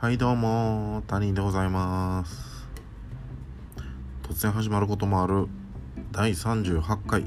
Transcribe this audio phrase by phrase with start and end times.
[0.00, 2.68] はいどうも谷でございます。
[4.22, 5.48] 突然始まることもある
[6.12, 7.24] 第38回。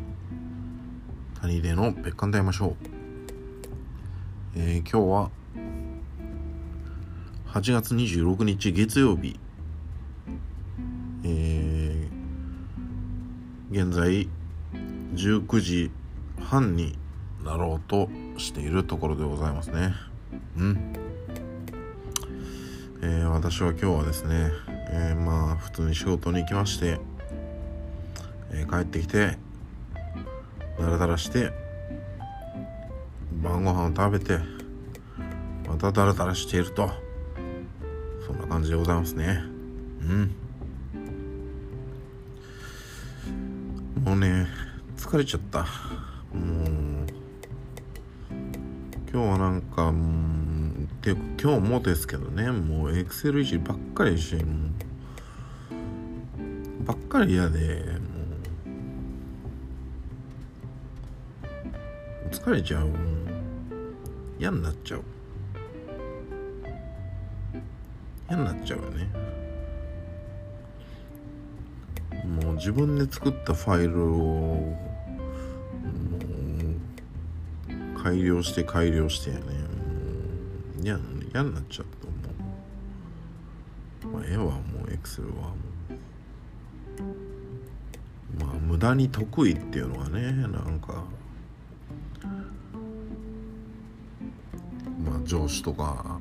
[1.42, 2.76] 谷での別館で会いましょう、
[4.56, 5.32] えー、今日は
[7.48, 9.38] 8月26日月曜日。
[11.26, 14.30] えー、現在
[15.16, 15.92] 19時
[16.40, 16.98] 半に
[17.44, 19.94] なろうとしているところでございますね。
[20.56, 21.01] うん。
[23.04, 24.52] えー、私は今日はですね、
[24.92, 27.00] えー、まあ普通に仕事に行きまして、
[28.52, 29.40] えー、帰ってきて
[30.80, 31.52] だらだらして
[33.42, 34.38] 晩ご飯を食べて
[35.68, 36.92] まただらだらしていると
[38.28, 39.42] そんな感じでございますね。
[40.02, 40.36] うん。
[44.06, 44.46] もうね
[44.96, 45.62] 疲れちゃった。
[45.62, 45.68] もう
[49.12, 50.41] 今日はなんかもう
[51.02, 54.42] で今日もですけどねもうエクセルいじりばっかりしも
[56.82, 58.28] うばっかり嫌でも
[62.28, 62.90] う疲れちゃう。
[64.40, 65.04] 嫌になっちゃう。
[68.30, 69.10] 嫌になっちゃうよね。
[72.26, 74.78] もう自分で作ったファイルを
[78.02, 79.61] 改良して改良してやね。
[80.88, 82.08] やね嫌嫌になっちゃった
[84.08, 84.52] もうまあ絵はも
[84.88, 85.56] うエクセルはも
[88.40, 91.04] うまあ無駄に得意っていうのはねなんか
[95.04, 96.20] まあ上司とか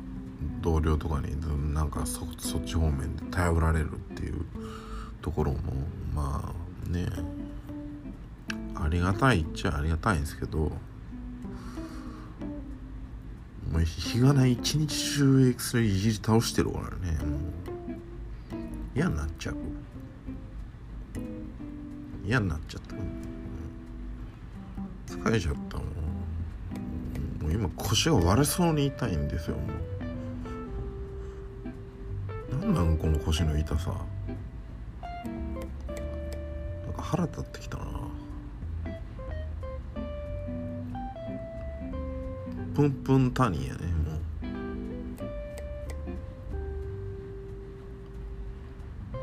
[0.61, 4.45] 同僚とかになんかそそっち方面で頼られるっていう
[5.23, 5.59] ところも
[6.15, 6.55] ま
[6.87, 7.07] あね
[8.75, 10.73] ありがたいっちゃありがたいんですけど
[13.81, 17.13] もう日がない一日中エクスレイいじり倒してるからね。
[17.25, 17.41] もう
[18.95, 19.57] 嫌になっちゃう。
[22.27, 22.83] 嫌になっちゃっ
[25.07, 25.15] た。
[25.15, 25.85] 疲れちゃったも
[27.41, 29.57] うもう今腰が割れそうに痛いんですよ。
[29.57, 29.63] も
[32.53, 33.95] うなんなんこの腰の痛さ。
[35.03, 38.00] なんか腹立ってきたな。
[42.81, 44.19] プンプン谷やねも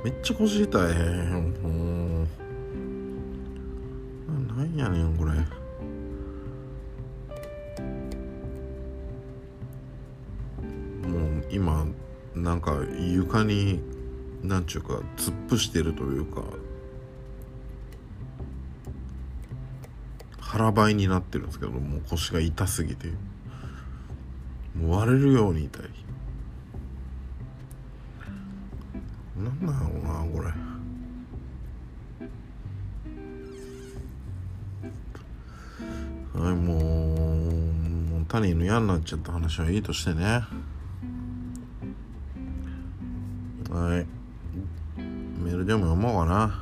[0.03, 0.05] う。
[0.05, 1.39] めっちゃ腰痛いも
[2.19, 2.27] う
[4.55, 5.31] なんやねんこれ。
[11.07, 11.87] もう今
[12.35, 13.79] なんか床に
[14.43, 16.43] なんちゅうか突っ伏してるというか
[20.39, 23.07] 腹ばいになってるんですけどもう腰が痛すぎて。
[24.81, 25.81] もう割れるように痛い。
[29.37, 30.47] なんだろうなこれ。
[36.39, 36.83] はいもう
[38.11, 40.43] もう谷の嫌になっちゃった話はいいとしてね。
[43.71, 44.05] はい。
[45.41, 46.56] メールでも読もうかな。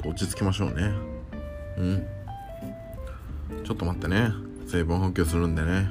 [0.00, 0.92] と落ち着きましょうね。
[1.76, 2.06] うん。
[3.64, 4.32] ちょっと待ってね。
[4.66, 5.90] 水分補給するんでね。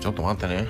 [0.00, 0.66] ちょっと待ってね。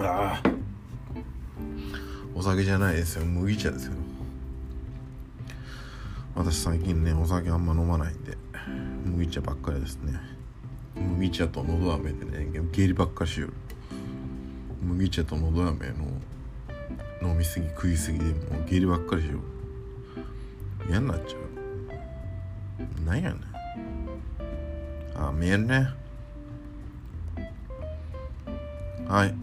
[0.00, 0.48] ああ
[2.34, 3.24] お酒じゃないですよ。
[3.24, 3.94] 麦茶ですよ。
[6.36, 8.38] 私最近ねお酒あんま飲まないんで
[9.04, 10.20] 麦茶ばっかりですね。
[10.94, 13.54] 麦茶とのど飴でね下痢ばっかしよる。
[14.82, 15.88] 麦茶とのど飴
[17.22, 18.34] の飲みすぎ食いすぎでもう
[18.68, 19.40] 下痢ばっかりしよる
[20.88, 21.36] 嫌になっちゃ
[23.02, 23.04] う。
[23.04, 23.40] なんやねん。
[25.16, 25.88] あ見えるね。
[29.06, 29.34] はい。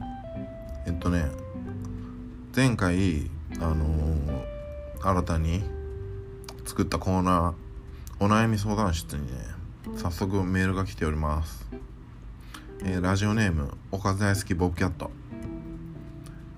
[0.88, 1.30] えっとね。
[2.56, 4.45] 前回あのー、
[5.01, 5.62] 新たに
[6.65, 9.33] 作ったコーナーお悩み相談室にね
[9.98, 11.68] 早速メールが来ております、
[12.81, 15.12] えー、ラジオネームおかず大好きボブキャット。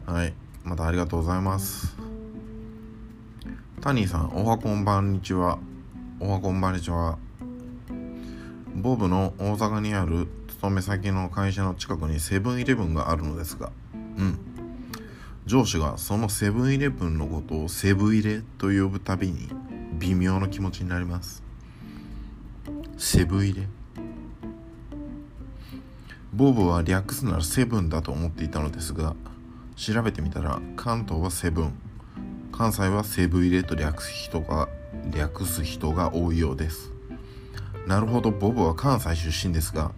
[0.07, 0.33] はい。
[0.63, 1.97] またありがとうございます。
[3.81, 5.59] タニーさんおはこんばんにちは。
[6.21, 7.17] おはこんばんにちは。
[8.73, 13.73] ボブの大阪にある勤め先の会社の近くにセブンイレブンがあるのですが。
[14.17, 14.39] うん。
[15.45, 19.49] 上司がそのセブンイレブンのことをセブイレと呼ぶたびに
[19.99, 21.43] 微妙な気持ちになります。
[22.97, 23.67] セブ入れ。
[26.31, 29.13] ボブは略すならセブンだと思っていたのですが
[29.77, 31.73] 調べてみたら関東はセブン。
[32.51, 34.67] 関西はセブン入れと略す人が
[35.13, 36.91] 略す人が多いようです。
[37.85, 39.91] なるほどボブは関西出身ですが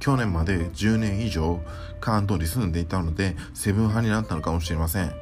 [0.00, 1.60] 去年まで10年以上
[2.00, 5.12] 関東に住んでいたのでセブン派になったのかもしれません。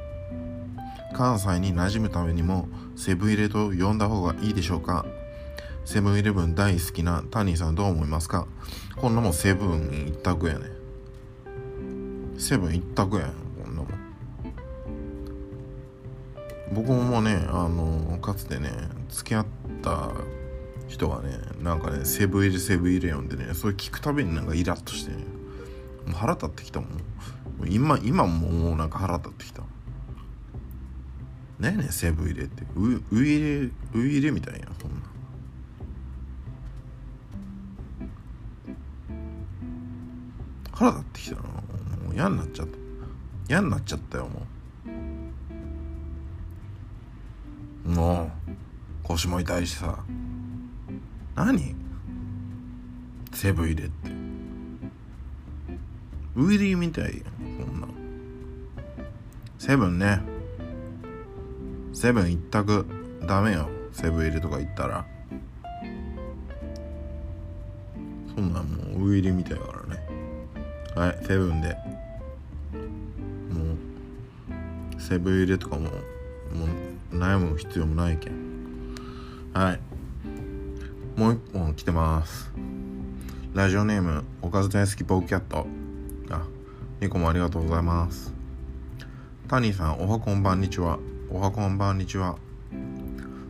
[1.13, 5.05] 関西に馴染むためにもセブン入れと呼んだ方がいいでしょうか。
[5.83, 8.47] セブンイレブン大好きなタニーさんどう思いますか？
[8.95, 10.65] こんなもんセブン一択やね。
[12.37, 13.27] セブン一択や。
[13.27, 13.44] ん
[16.75, 18.69] 僕もねあのかつてね
[19.09, 19.45] 付き合っ
[19.81, 20.11] た
[20.89, 25.23] 人がねなんかねセブン入れセブン入れ読んでねそれ聞くたびになんかイラッとしてね
[26.05, 26.89] もう腹立ってきたもん。
[27.67, 29.61] 今今ももうなんか腹立ってきた。
[29.61, 29.67] ね
[31.59, 32.63] えねんセブン入れって。
[32.75, 34.97] ウウ入れウ入れみたいやそんな。
[40.73, 41.41] 腹立ってきたな。
[41.41, 41.51] も
[42.11, 42.77] う嫌になっちゃった。
[43.49, 44.54] 嫌になっちゃったよもう。
[47.85, 48.51] もう
[49.03, 50.03] 腰も痛いしさ。
[51.35, 51.75] 何？
[53.31, 54.09] セブン入れって。
[56.35, 57.87] ウィリーみたいやんこんな
[59.57, 60.21] セブンね。
[61.93, 62.85] セブン一択
[63.27, 65.05] ダメよセブン入れとか行ったら。
[68.33, 70.01] そんなんもうウィリーみたいだからね。
[70.95, 71.77] はいセブンで。
[73.53, 73.75] も
[74.97, 75.91] うセブン入れとかももう
[77.19, 78.95] 悩む必要もないけん。
[79.53, 79.79] はい。
[81.19, 82.51] もう一本来てます。
[83.53, 85.65] ラジオネームおかず大好きポーキャット。
[86.29, 86.45] あ
[86.99, 88.33] ニコもありがとうございます。
[89.47, 90.99] タニーさんおはこんばんにちは。
[91.29, 92.37] おはこんばんにちは。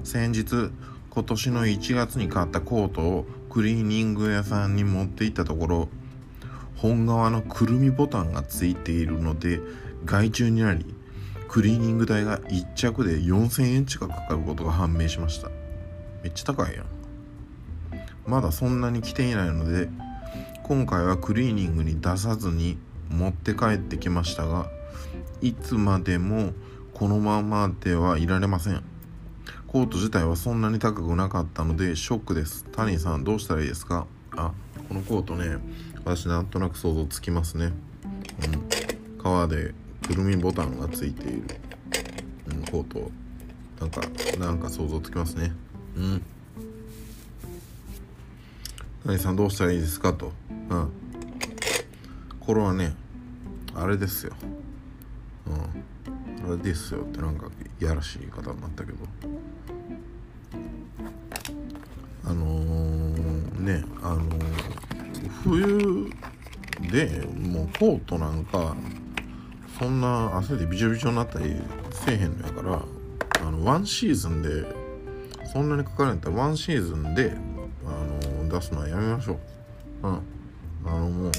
[0.04, 0.72] 先日
[1.10, 5.90] 今年の1月に買ったコートをクリーニング屋さんに持って行ったところ
[6.76, 9.60] 本革のくるみボタンがついているので
[10.06, 10.95] 外注になり
[11.48, 15.50] クリーニング代が1着で4000円近くかかることが判明しました。
[16.24, 16.86] めっちゃ高いやん。
[18.28, 19.88] まだそんなに来ていないので
[20.64, 22.78] 今回はクリーニングに出さずに
[23.10, 24.68] 持って帰ってきましたが
[25.42, 26.54] いつまでも
[26.94, 28.84] このままではいられません。
[29.68, 32.66] コート自体はそんなに高くなかったのでショックです。
[32.72, 34.08] タニーさんどうしたらいいですか？
[34.36, 34.52] あ
[34.88, 35.58] このコートね
[36.04, 37.74] 私なんとなく想像つきますね、うん、
[39.22, 39.74] 革で
[40.08, 41.44] くるみボタンがついている、
[42.48, 43.12] うん、コート。
[43.80, 44.02] なんか
[44.40, 45.52] なんか想像つきますね。
[45.98, 46.22] うん。
[49.04, 50.32] 何さんどうしたらいいですかと。
[50.70, 50.92] うん。
[52.40, 52.96] これはね
[53.74, 54.34] あれですよ。
[55.48, 56.52] うん。
[56.54, 57.48] あれですよってなんか
[57.82, 58.98] いやらしい言い方になったけど。
[62.28, 66.10] あのー、ねあのー、冬
[66.92, 68.76] でもうコートなんか
[69.78, 71.56] そんな汗でびちょびちょになったり
[71.92, 72.82] せえへんのやから
[73.46, 74.66] あのワンシーズンで
[75.52, 77.34] そんなにかからんやったらワンシーズンで
[77.86, 77.90] あ
[78.44, 79.38] の出すのはやめましょう。
[80.08, 80.20] うん。
[80.86, 81.32] あのもう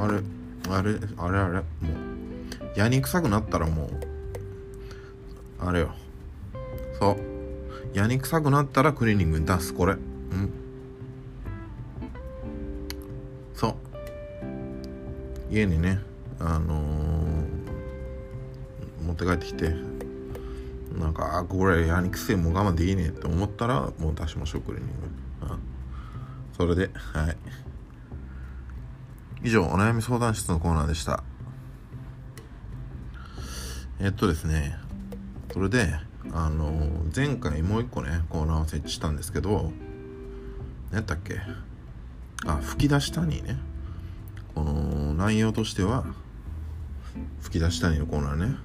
[0.00, 0.20] あれ
[0.68, 3.90] あれあれあれもうやに臭くなったらもう
[5.60, 5.94] あれよ。
[6.98, 7.16] そう。
[7.96, 9.92] やに臭くなったらクリーニングに出すこれ。
[9.92, 10.52] うん。
[13.54, 13.93] そう。
[15.54, 16.00] 家にね
[16.40, 19.74] あのー、持って帰ってきて
[20.98, 24.94] なんかあこれやにくせえもう我慢できねえって思ったらもう出しましょうクリーニング
[26.56, 27.36] それではい。
[29.42, 31.22] 以上お悩み相談室のコーナーでした。
[34.00, 34.76] えっとですね
[35.52, 35.94] それで
[36.32, 39.72] あの前回もう一個ねコーナーを設置したんですけど
[40.90, 41.40] 何やったっけ？
[42.46, 43.58] あ吹き出したにね
[44.54, 44.72] この
[45.14, 46.04] 内容としては
[47.40, 48.56] 吹き出したにのコーナーね。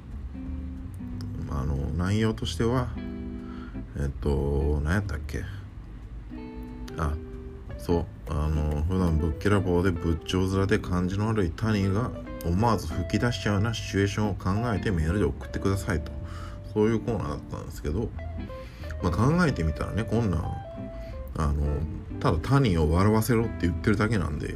[1.52, 2.90] あの内容としては
[3.98, 5.44] えっと何やったっけ？
[6.98, 7.14] あ
[7.78, 8.06] そう。
[8.32, 12.12] あの普段ぶっきらぼうで仏頂面で感じの悪い谷が
[12.46, 16.12] 思わず吹き出しちゃうようなシチュエーションを考えてメールで送ってくださいと。
[16.74, 18.10] そういうコーナーだったんですけど、
[19.02, 20.44] まあ、考えてみたらねこんなん
[21.38, 21.54] あの
[22.20, 24.54] ただ谷を笑わせろって言ってるだけなんで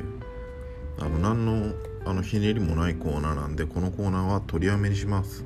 [1.00, 1.74] あの何の
[2.06, 5.46] あのひねりもないコーナーなんでこのコーナーは取りやめにします。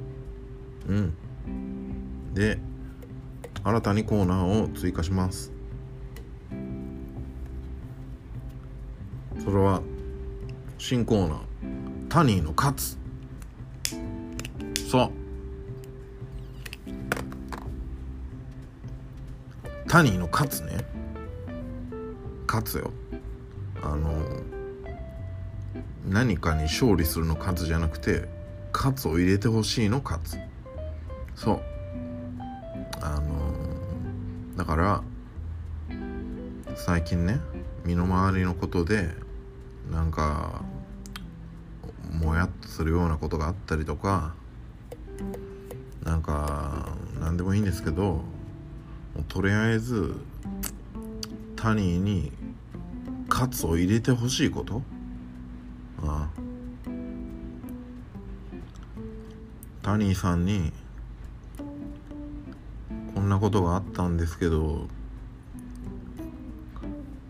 [0.87, 1.13] うん。
[2.33, 2.59] で
[3.63, 5.51] 新たにコーナーを追加します。
[9.43, 9.81] それは
[10.77, 11.39] 新コーナー
[12.09, 12.97] 「タニーの勝つ」
[14.89, 15.11] そう。
[19.87, 20.77] タニーの勝つね。
[22.47, 22.91] 勝つよ。
[23.81, 24.11] ああの
[26.07, 28.27] 何かに勝利するの勝つじゃなくて
[28.73, 30.37] 勝つを入れてほしいの勝つ
[31.35, 31.61] そう。
[33.01, 35.03] あのだから
[36.75, 37.39] 最近ね
[37.85, 39.09] 身の回りのことで
[39.91, 40.63] なんか
[42.11, 44.33] もやっとするようなことがあったりとか
[46.03, 48.21] なんか何でもいいんですけど
[49.27, 50.15] とりあえず
[51.55, 52.31] タニーに
[53.29, 54.81] カツを入れてほしいこと。
[56.03, 56.39] ああ
[59.81, 60.73] タニーさんに
[63.15, 64.87] こんなことがあったんですけど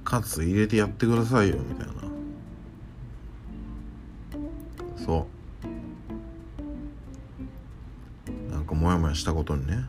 [0.04, 1.94] カツ入れてやってくださいよみたいな。
[5.06, 5.28] そ
[8.50, 8.52] う。
[8.52, 9.84] なんかモヤモヤしたことにね。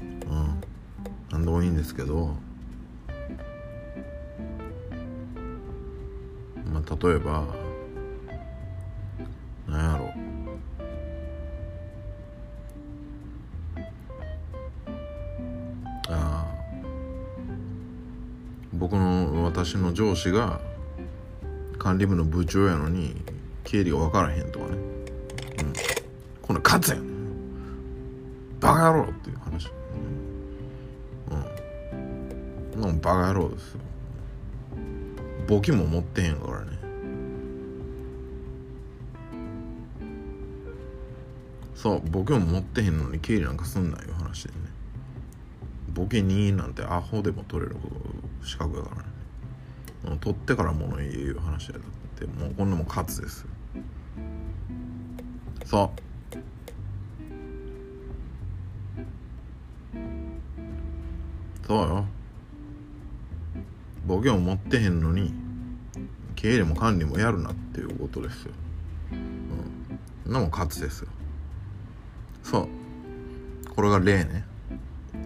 [0.00, 0.60] うん。
[1.30, 2.34] 何でもいいんですけど。
[6.88, 7.44] 例えば
[9.66, 10.12] なんやろ。
[16.08, 16.46] ああ
[18.72, 20.60] 僕の私の上司が
[21.78, 23.16] 管理部の部長やのに
[23.64, 25.72] 経理が分からへんとかね、うん、
[26.42, 27.00] この勝つやん。
[28.60, 29.70] バカ野郎っていう話。
[32.76, 33.80] うん、うん、バカ野郎ですよ。
[35.48, 36.75] 簿記も持ってへんからね。
[41.76, 44.56] そう簿記も持ってへんのに経理なんかすんないう話でね。
[45.92, 47.76] ボケ2なんてアホでも取れる
[48.42, 48.96] 資格だか
[50.04, 50.18] らね。
[50.20, 51.80] 取ってからもの言う話やっ
[52.18, 53.46] てもうこんなもん勝つです。
[55.66, 56.02] そう。
[61.66, 62.06] そうよ。
[64.06, 65.34] ボケを持ってへんのに
[66.36, 68.52] 経理も管理もやるなっていうことですよ。
[69.12, 70.32] うん。
[70.32, 71.08] なもん勝つですよ。
[73.76, 74.44] これが例ね。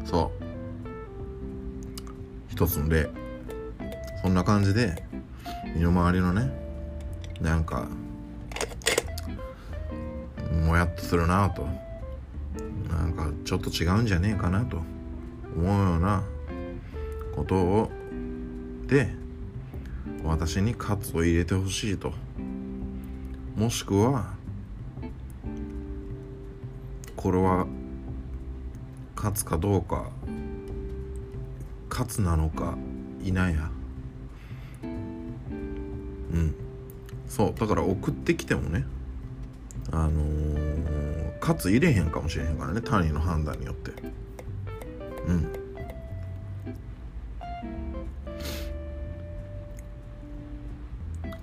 [0.05, 0.45] そう。
[2.49, 3.09] 一つの例。
[4.21, 5.03] そんな感じで
[5.75, 6.51] 身の回りのね
[7.41, 7.89] なんか
[10.67, 11.67] もやっとするなと。
[12.91, 14.83] なんかちょっと違うんじゃねえかなと。
[15.57, 16.23] 思うような
[17.35, 17.91] ことを
[18.87, 19.09] で
[20.25, 22.13] 私にカツを入れてほしいと。
[23.57, 24.35] もしくは
[27.17, 27.67] これは
[29.21, 30.07] 勝つかどうか
[31.91, 32.79] 勝つなのか
[33.23, 33.71] いないや
[34.83, 36.55] うん。
[37.29, 37.55] そう。
[37.55, 38.87] だから送ってきてもね
[39.93, 43.93] あのー、かつ入れへんかもしれへんからね単位の判断によって。
[45.27, 45.53] うん。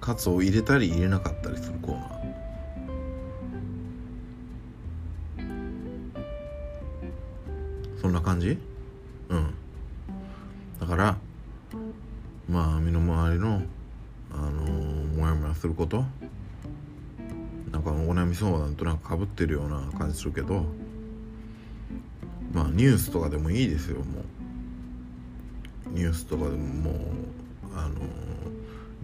[0.02, 1.77] カツを入れたり入れなかったりする。
[8.02, 8.58] そんな感じ？
[9.30, 9.54] うん。
[10.80, 11.18] だから
[12.50, 13.62] まあ身の回りの
[14.32, 16.06] あのー、モヤモヤすること。
[17.72, 20.66] なんかお悩み相談となんかかぶってるような感じするけど。
[22.54, 24.04] まあニュースとかでもいいですよも
[25.94, 25.94] う。
[25.94, 26.96] ニュースとかでももう
[27.76, 27.98] あのー、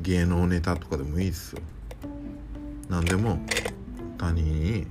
[0.01, 1.61] 芸能ネタとかでもいいですよ。
[2.89, 3.39] 何でも
[4.17, 4.87] 他人に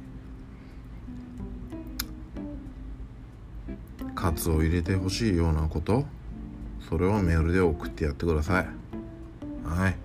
[4.22, 6.04] カツを入れてほしいようなこと。
[6.88, 8.66] それをメールで送ってやってください。
[9.66, 9.96] はい。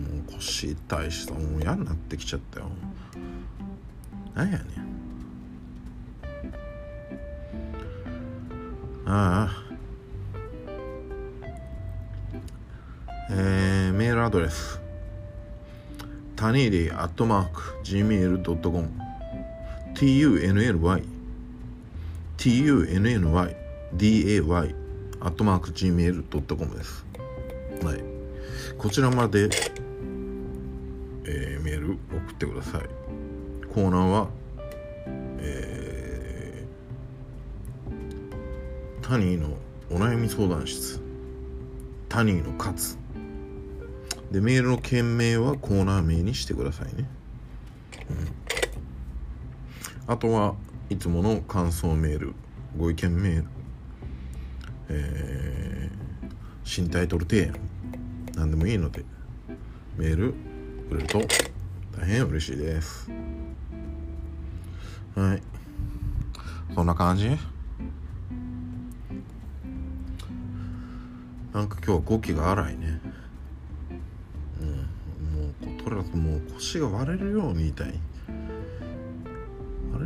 [0.00, 2.70] もう腰痛いしさもう嫌になってきちゃったよ。
[4.34, 4.68] なんやねん。
[9.04, 9.62] ああ。
[13.30, 14.80] えー、メールアドレス。
[16.34, 18.88] タニーリーアットマーク Gmail.com
[19.94, 21.11] tunly
[22.42, 22.64] tunny
[23.94, 24.74] day
[25.20, 27.06] アットマーク gmail.com です。
[27.84, 28.02] はい。
[28.76, 29.48] こちらまで、
[31.24, 32.82] えー、メール送ってください。
[33.72, 34.28] コーナーは、
[35.38, 39.56] えー、タニーの
[39.88, 41.00] お悩み相談室、
[42.08, 42.98] タニーのカツ。
[44.32, 47.08] で、メールの件名はコーナー名にしてくださいね。
[48.10, 48.12] う
[50.10, 50.56] ん、あとは
[50.92, 52.34] いつもの感想メール、
[52.76, 53.46] ご意見メール、
[54.90, 56.30] えー、
[56.64, 57.54] 新タイトル提案
[58.34, 59.02] 何でもいいので
[59.96, 60.34] メール
[60.90, 61.22] くれると
[61.98, 63.10] 大変嬉しいです。
[65.14, 65.42] はい。
[66.74, 67.30] そんな感じ？
[71.54, 73.00] なんか今日は語気が荒いね。
[74.60, 74.68] うん。
[75.40, 77.98] もうとりあえずもう腰が割れるように痛い。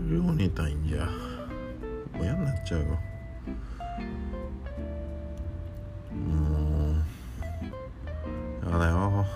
[0.07, 1.07] 割れるように痛いんじゃ。
[2.15, 2.87] もう嫌になっちゃうよ。
[6.13, 7.05] うん
[8.71, 9.27] やだよ。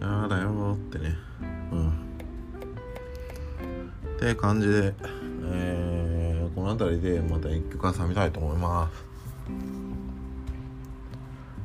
[0.00, 1.14] やだよってね。
[1.70, 1.88] うん。
[1.90, 1.92] っ
[4.18, 4.94] て感じで
[5.44, 9.04] えー、この辺りでまた一曲挟みたいと思います。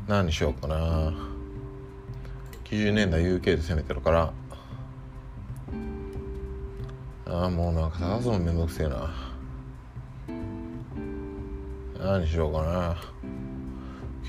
[0.07, 1.11] 何にしようかな。
[2.65, 4.33] 90年代 UK で攻めてるから。
[7.29, 9.13] ああもうなんか探すのめんどくせえな。
[11.99, 12.95] 何しようかな。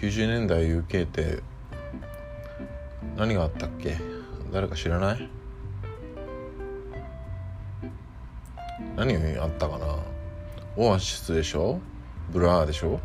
[0.01, 1.43] 90年代 UK って
[3.17, 3.97] 何があったっけ？
[4.53, 5.29] 誰か知らない？
[8.97, 9.87] 何があったかな？
[10.77, 11.79] オアシスでしょ？
[12.31, 12.99] ブラーでしょ？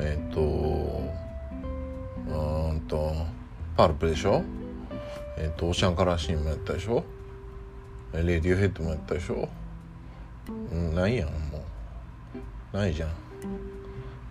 [0.00, 0.40] えっ、ー、と
[2.26, 3.14] うんと
[3.76, 4.42] パルプでしょ？
[5.38, 7.04] えっ、ー、とオーシャンカラーシーンもやったでしょ？
[8.22, 9.48] レディオヘッドもやったでしょ？
[10.72, 11.64] うんないやんも
[12.72, 12.76] う。
[12.76, 13.10] ないじゃん。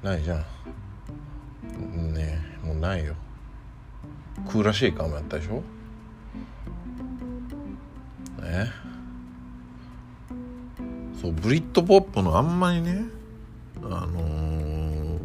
[0.03, 2.13] ないじゃん。
[2.13, 3.15] ねえもうないよ。
[4.47, 5.63] クーラーシェイカーもやったでしょ？
[8.43, 8.67] え？
[11.21, 13.05] そうブリッドポップのあんまりね
[13.81, 15.19] あのー、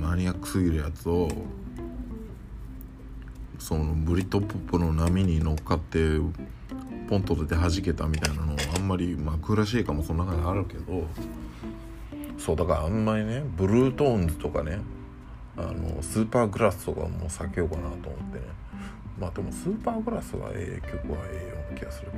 [0.00, 1.28] マニアックすぎるやつを
[3.60, 6.18] そのブリットポップの波に乗っかって
[7.08, 11.06] ポンと出て弾けたみたいなのあんまりまあクーラシェイカーもその中にあるけど
[12.38, 14.80] そうだからあんまりねブルートーンズとかね
[15.56, 18.44] あのスーパーグラスとかも避けようかなと思ってね。
[19.18, 22.16] まあでもスーパーグラスはええ曲はええような気がするけ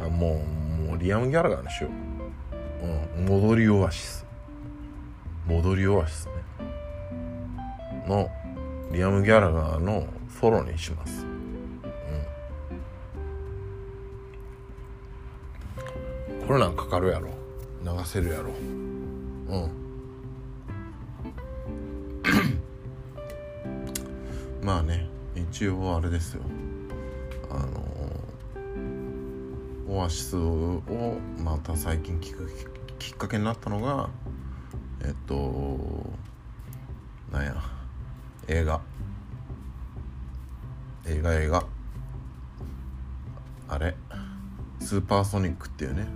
[0.00, 0.06] ど。
[0.06, 1.90] あもうもうリアム・ギャラガーにしよ
[2.80, 4.26] う、うん、戻りオアシス。
[5.46, 6.32] 戻りオアシスね。
[8.08, 8.30] の
[8.92, 10.06] リアム・ギャラガーの
[10.38, 11.24] ソローにします。
[16.46, 17.30] これなんかかるやろ。
[17.82, 18.50] 流せるやろ。
[19.48, 19.70] うん。
[24.62, 26.42] まあね一応あれですよ。
[27.50, 27.82] あの
[29.88, 30.82] オアシスを
[31.42, 32.46] また最近聞く
[32.98, 34.10] きっかけになったのが
[35.02, 35.88] えっと
[37.32, 37.56] なんや
[38.48, 38.81] 映画。
[41.16, 41.34] 映画。
[41.34, 41.64] 映画
[43.68, 43.94] あれ。
[44.80, 46.06] スーパーソニックっていうね。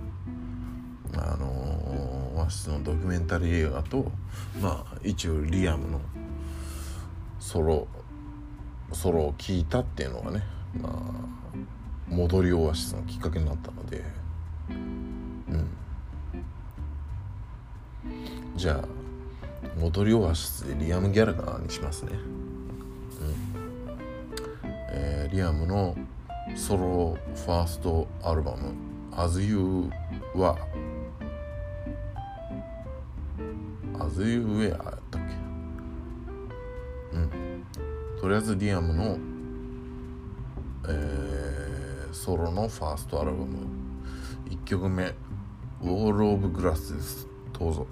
[1.13, 4.11] あの和室のドキュメンタリー映画と
[4.61, 6.01] まあ一応リアムの
[7.39, 7.87] ソロ
[8.91, 10.43] ソロを聴いたっていうのがね、
[10.79, 10.93] まあ、
[12.07, 14.03] 戻りオアシスのきっかけになったので。
[14.69, 15.67] うん。
[18.55, 18.87] じゃあ
[19.79, 22.13] 戻りオアシスでリアム・ギャラガーにしますね。
[24.99, 25.95] えー、リアムの
[26.55, 28.73] ソロファーストアルバム
[29.15, 29.91] 「As You
[30.33, 30.55] Were」
[34.09, 35.21] ズイウェアやったっ
[37.11, 37.17] け？
[37.17, 37.29] うん。
[38.19, 39.19] とりあえずディアムの、
[40.87, 43.45] えー、ソロのファーストアルバム。
[44.49, 45.13] 1曲目
[45.83, 47.27] 「ウォール・オブ・グラス」です。
[47.59, 47.85] どうぞ。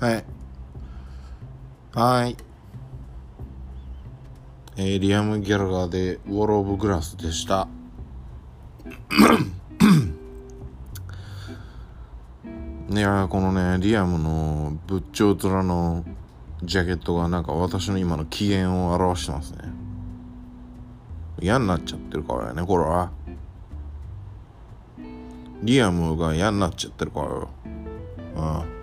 [0.00, 0.24] はい。
[1.92, 2.36] はい。
[4.76, 7.66] えー、リアム・ギャラガーでウォール・オブ・グラスでした。
[12.90, 16.04] いやこのねリアムの仏頂面の
[16.62, 19.58] ジャケットがなんか私の今の機嫌を表してますね。
[21.40, 23.10] 嫌になっちゃってるからねこれは。
[25.64, 27.48] リアムが嫌になっちゃってるからよ。
[28.36, 28.42] う
[28.74, 28.77] ん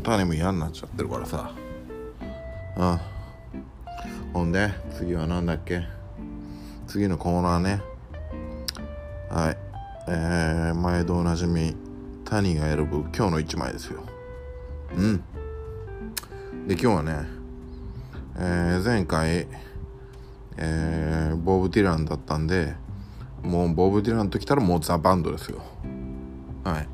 [0.00, 1.52] 種も嫌になっちゃってるからさ。
[2.76, 3.00] うん。
[4.32, 5.82] ほんで次は何だっけ？
[6.86, 7.82] 次のコーナーね。
[9.30, 9.56] はい。
[10.08, 11.76] えー、毎度おなじみ
[12.24, 14.02] 谷が選ぶ今日の一枚ですよ。
[14.96, 15.22] うん。
[16.66, 17.26] で今日はね、
[18.36, 19.46] えー、前回、
[20.56, 22.74] えー、ボブ・ディランだったんで
[23.42, 25.60] もうボブ・ディランときたらもうザ・バンドですよ。
[26.64, 26.88] はい。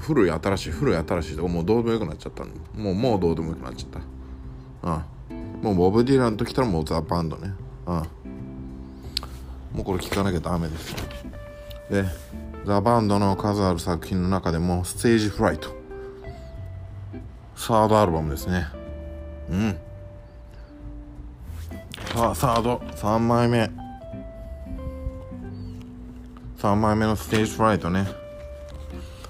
[0.00, 2.50] 古い新しい古い新しいとかもうどうでもよくなっちゃったの。
[2.74, 4.00] もうもうどうでもよくなっちゃっ
[4.82, 4.90] た。
[4.90, 5.04] うん
[5.62, 7.52] もうボブ・ディランときたらもうザ・バンドね。
[7.86, 10.94] うんもうこれ聴かなきゃダメです
[11.90, 12.04] で
[12.64, 15.76] ザ・バンドの数ある作品の中でもステージ・フライト。
[17.56, 18.66] サードアルバムですね。
[19.50, 19.78] うん。
[22.14, 22.76] さあサード。
[22.76, 23.70] 3枚目。
[26.58, 28.27] 3枚目のステージフライトね。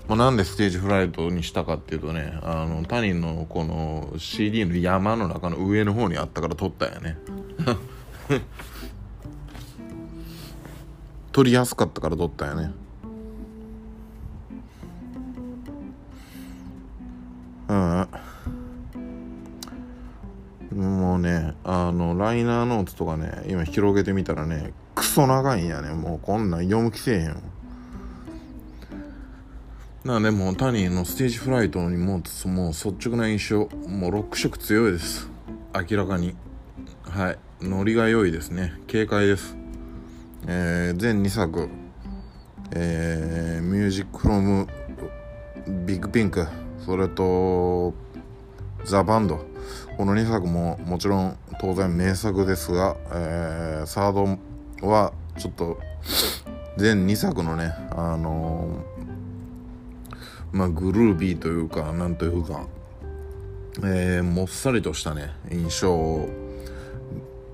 [0.08, 7.18] まあ、なんでステージフライトにしたかっていうとねあの他人のこの CD の山の中の上の方にあったから撮ったんやね。
[11.30, 12.72] 撮りやすかったから撮ったんやね。
[17.68, 18.08] うん。
[20.80, 25.90] もうねあのライナーノーツとかね今広げてみたらねクソ長いんやね。
[25.90, 27.42] もうこんなん読む気せえへん
[30.08, 35.28] なでもタニーのステージフライトにもうもう率直な印象もうロック色強いです。
[35.74, 36.34] 明らかに。
[37.02, 37.38] はい。
[37.60, 38.72] ノリが良いですね。
[38.90, 39.54] 軽快です。
[40.46, 41.68] えー、全2作。
[42.70, 44.66] えー、ミュージックフロム
[45.84, 46.46] ビッグピンク。
[46.86, 47.92] それと
[48.86, 49.44] ザ・バンド。
[49.98, 54.38] この2作ももちろん当然名作ですが、えー、サー
[54.80, 55.78] ドはちょっと
[56.78, 58.97] 全2作のねあのー
[60.52, 62.66] まあ、グルービーというか、なんというか、
[63.84, 66.28] えー、もっさりとしたね、印象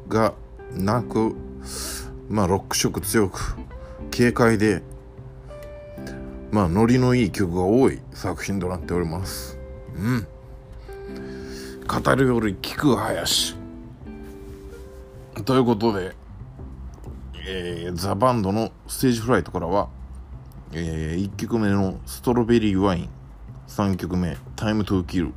[0.08, 0.34] が
[0.72, 1.34] なく、
[2.28, 3.56] まあ、ロック色強く、
[4.16, 4.82] 軽快で、
[6.50, 9.58] まあ、ノリのいい曲が多い作品となっております。
[9.96, 10.26] うん。
[11.86, 13.56] 語るより聞く林。
[15.44, 16.14] ということで、
[17.46, 19.88] えー、ザ・バンドのステージフライトからは、
[20.76, 23.08] えー、1曲目のストロベリーワイン、
[23.68, 25.32] 3曲目、タイムトゥーキル、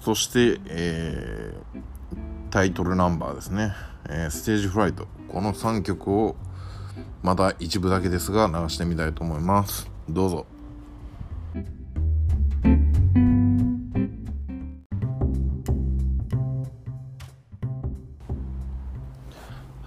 [0.00, 1.80] そして、えー、
[2.50, 3.72] タイトルナンバーですね、
[4.10, 6.36] えー、ステージフライト、この3曲を
[7.22, 9.90] また一部だけですが流してみたいと思います。
[10.06, 10.46] どうぞ。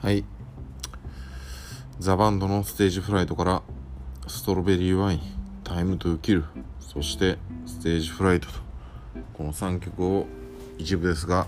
[0.02, 0.26] はい。
[2.00, 3.62] ザ・バンドのステージフライトから
[4.32, 5.20] ストロベリーワイン、
[5.66, 6.46] タイムトゥーキル、
[6.80, 8.54] そしてステージフライトと、
[9.34, 10.26] この3曲を
[10.78, 11.48] 一部ですが、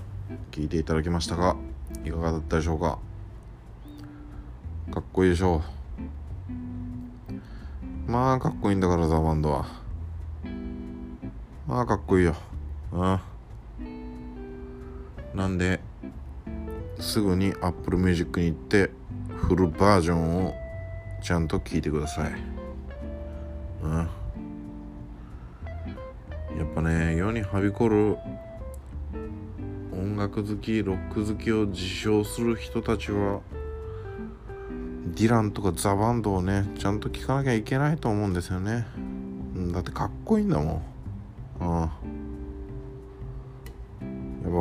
[0.52, 1.56] 聴いていただきましたが、
[2.04, 3.00] いかがだったでしょうか？
[4.92, 5.64] かっこいいでしょ
[8.08, 8.12] う。
[8.12, 9.66] まあ、かっこいいんだから、ザ・バンドは。
[11.66, 12.36] まあ、かっこいいよ。
[12.92, 13.20] うん。
[15.34, 15.80] なんで、
[17.00, 18.92] すぐに Apple Music に行って、
[19.30, 20.54] フルバージョンを
[21.24, 22.53] ちゃんと聴いてください。
[23.84, 23.92] うん。
[26.58, 28.18] やっぱね世にはびこる
[29.92, 33.42] 音楽好きロック好きを自称する人たちは
[35.16, 38.88] ディランとかザ・バンドをねちゃんと聴かなきゃいけないと思うんですよね。
[39.74, 40.82] だってかっこいいんだもん。
[41.60, 41.68] うん。
[41.80, 41.88] や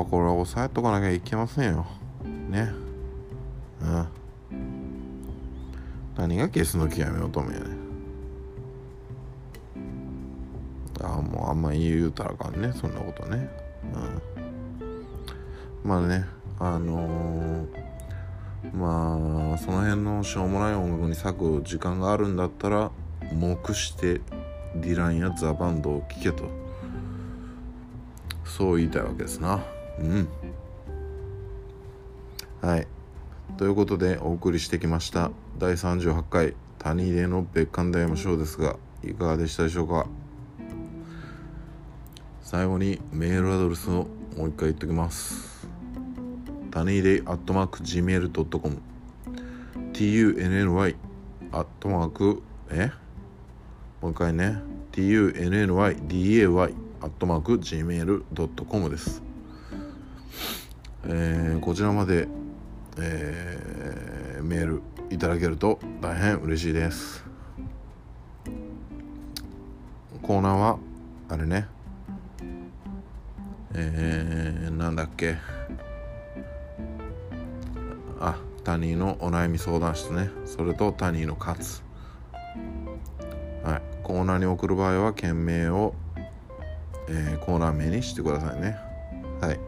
[0.01, 1.87] っぱこれは押さえとかなきゃいけませんよ。
[2.51, 2.71] ね。
[3.81, 4.07] うん。
[6.17, 7.82] 何がゲスの極め乙女やねあ
[11.63, 12.73] もうあんま言うたらあかんね。
[12.73, 13.49] そんなことね。
[15.85, 15.89] うん。
[15.89, 16.25] まあね
[16.59, 22.91] あのー、まあその辺のしょうもない音楽に割く時間があるんだったら
[23.33, 24.21] 黙して
[24.77, 26.45] ディランやザ・バンドを聴けと。
[28.45, 29.65] そう言いたいわけですな。
[29.99, 30.29] うん。
[32.61, 32.87] はい。
[33.57, 40.22] ということでお送りしてきました第38回谷入の別館大魔ショーですがいかがでしたでしょうか？
[42.53, 45.67] 最後にメールアドレスをもう一回言ってきます。
[46.71, 48.83] タニーデイアットマーク Gmail.com
[49.95, 50.95] tunny
[51.51, 52.93] アットマークえ？
[54.03, 54.59] もう一回ね。
[54.93, 59.23] Tunnyday アットマーク gmail.com です、
[61.07, 62.29] えー、こちらまで、
[62.99, 67.25] えー、メールいただけると大変嬉しいです。
[70.21, 70.79] コーナーは
[71.31, 71.67] あれね。
[73.75, 75.37] えー、なんだっけ。
[78.21, 80.31] あタニーのお悩み相談室ね。
[80.45, 81.83] それとタニーのカツ
[83.65, 83.83] はい。
[84.03, 85.95] コーナーに送る場合は件名を、
[87.09, 88.77] えー、コーナー名にしてくださいね。
[89.41, 89.61] はい。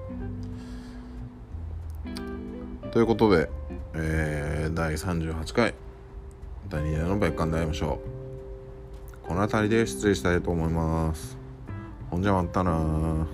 [2.90, 3.50] ということで、
[3.94, 5.74] えー、第38回
[6.70, 8.00] タニーの別館で会いましょ
[9.24, 9.28] う。
[9.28, 11.36] この辺りで失礼したいと思います。
[12.10, 13.26] ほんじゃまったな